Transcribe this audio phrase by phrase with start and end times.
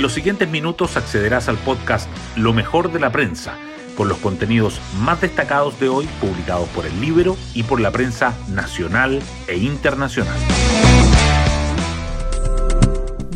[0.00, 3.58] En los siguientes minutos accederás al podcast Lo mejor de la prensa,
[3.98, 8.34] con los contenidos más destacados de hoy publicados por el Libro y por la prensa
[8.48, 10.38] nacional e internacional.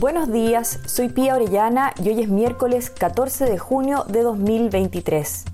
[0.01, 5.54] Buenos días, soy Pía Orellana y hoy es miércoles 14 de junio de 2023.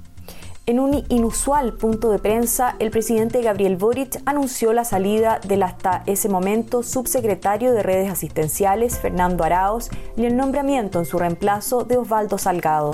[0.70, 6.04] En un inusual punto de prensa, el presidente Gabriel Boric anunció la salida del hasta
[6.06, 11.96] ese momento subsecretario de redes asistenciales, Fernando Araos, y el nombramiento en su reemplazo de
[11.96, 12.92] Osvaldo Salgado.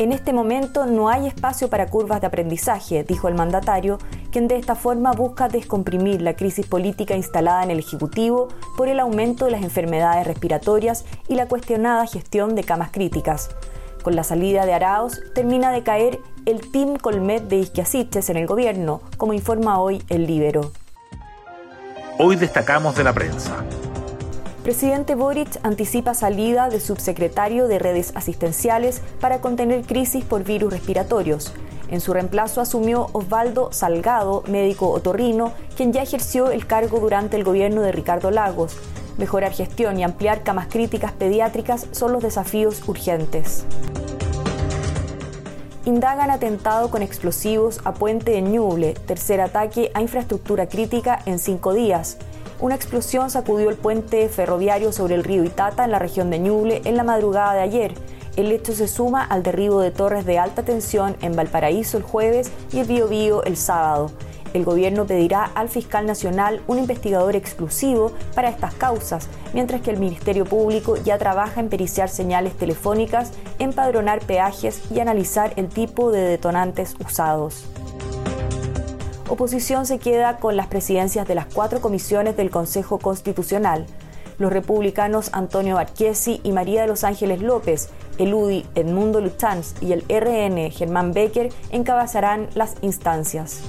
[0.00, 3.98] En este momento no hay espacio para curvas de aprendizaje, dijo el mandatario,
[4.32, 8.98] quien de esta forma busca descomprimir la crisis política instalada en el Ejecutivo por el
[8.98, 13.50] aumento de las enfermedades respiratorias y la cuestionada gestión de camas críticas.
[14.02, 18.46] Con la salida de Araos, termina de caer el Team Colmet de Isquiasiches en el
[18.46, 20.72] gobierno, como informa hoy el Libero.
[22.18, 23.64] Hoy destacamos de la prensa.
[24.62, 31.52] Presidente Boric anticipa salida de subsecretario de redes asistenciales para contener crisis por virus respiratorios.
[31.90, 37.44] En su reemplazo asumió Osvaldo Salgado, médico otorrino, quien ya ejerció el cargo durante el
[37.44, 38.76] gobierno de Ricardo Lagos.
[39.18, 43.64] Mejorar gestión y ampliar camas críticas pediátricas son los desafíos urgentes.
[45.86, 51.72] Indagan atentado con explosivos a puente de Ñuble, tercer ataque a infraestructura crítica en cinco
[51.72, 52.18] días.
[52.60, 56.82] Una explosión sacudió el puente ferroviario sobre el río Itata en la región de Ñuble
[56.84, 57.94] en la madrugada de ayer.
[58.36, 62.52] El hecho se suma al derribo de torres de alta tensión en Valparaíso el jueves
[62.72, 64.10] y el Biobío el sábado
[64.52, 69.98] el gobierno pedirá al fiscal nacional un investigador exclusivo para estas causas, mientras que el
[69.98, 76.20] Ministerio Público ya trabaja en periciar señales telefónicas, empadronar peajes y analizar el tipo de
[76.20, 77.64] detonantes usados.
[79.28, 83.86] Oposición se queda con las presidencias de las cuatro comisiones del Consejo Constitucional.
[84.38, 89.92] Los republicanos Antonio Barquesi y María de los Ángeles López, el UDI Edmundo Luchans y
[89.92, 93.62] el RN Germán Becker encabezarán las instancias.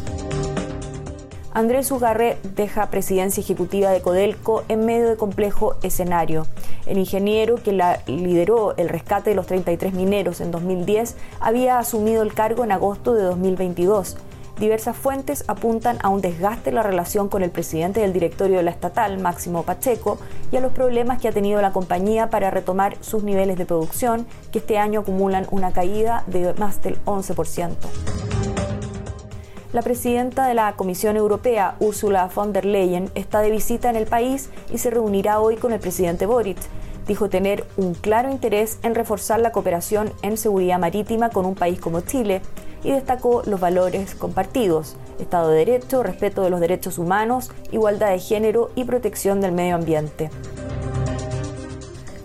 [1.53, 6.47] Andrés Ugarre deja presidencia ejecutiva de Codelco en medio de complejo escenario.
[6.85, 7.73] El ingeniero que
[8.07, 13.13] lideró el rescate de los 33 mineros en 2010 había asumido el cargo en agosto
[13.13, 14.15] de 2022.
[14.59, 18.63] Diversas fuentes apuntan a un desgaste en la relación con el presidente del directorio de
[18.63, 20.19] la estatal, Máximo Pacheco,
[20.51, 24.25] y a los problemas que ha tenido la compañía para retomar sus niveles de producción,
[24.51, 27.75] que este año acumulan una caída de más del 11%
[29.73, 34.05] la presidenta de la Comisión Europea, Ursula von der Leyen, está de visita en el
[34.05, 36.57] país y se reunirá hoy con el presidente Boric.
[37.07, 41.79] Dijo tener un claro interés en reforzar la cooperación en seguridad marítima con un país
[41.79, 42.41] como Chile
[42.83, 48.19] y destacó los valores compartidos, Estado de Derecho, respeto de los derechos humanos, igualdad de
[48.19, 50.29] género y protección del medio ambiente.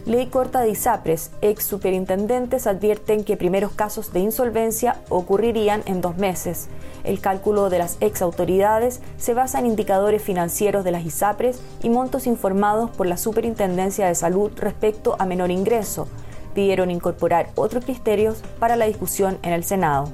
[0.06, 6.16] Ley corta de ISAPRES, ex superintendentes advierten que primeros casos de insolvencia ocurrirían en dos
[6.16, 6.68] meses.
[7.02, 11.90] El cálculo de las ex autoridades se basa en indicadores financieros de las ISAPRES y
[11.90, 16.06] montos informados por la Superintendencia de Salud respecto a menor ingreso.
[16.54, 20.12] Pidieron incorporar otros criterios para la discusión en el Senado.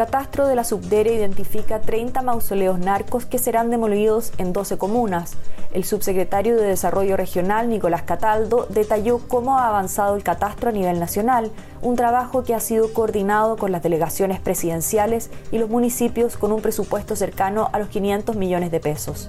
[0.00, 5.34] Catastro de la Subdere identifica 30 mausoleos narcos que serán demolidos en 12 comunas.
[5.74, 10.98] El subsecretario de Desarrollo Regional, Nicolás Cataldo, detalló cómo ha avanzado el catastro a nivel
[11.00, 11.50] nacional,
[11.82, 16.62] un trabajo que ha sido coordinado con las delegaciones presidenciales y los municipios con un
[16.62, 19.28] presupuesto cercano a los 500 millones de pesos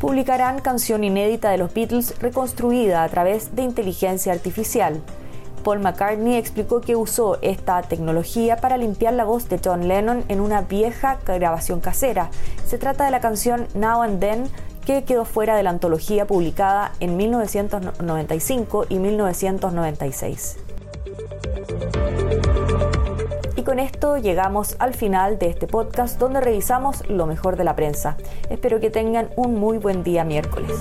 [0.00, 5.02] publicarán canción inédita de los Beatles reconstruida a través de inteligencia artificial.
[5.62, 10.40] Paul McCartney explicó que usó esta tecnología para limpiar la voz de John Lennon en
[10.40, 12.30] una vieja grabación casera.
[12.66, 14.48] Se trata de la canción Now and Then
[14.84, 20.56] que quedó fuera de la antología publicada en 1995 y 1996.
[23.56, 27.76] Y con esto llegamos al final de este podcast donde revisamos lo mejor de la
[27.76, 28.16] prensa.
[28.48, 30.72] Espero que tengan un muy buen día miércoles.